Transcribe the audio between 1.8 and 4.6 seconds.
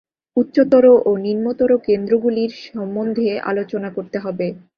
কেন্দ্রগুলির সম্বন্ধে আলোচনা করতে হবে।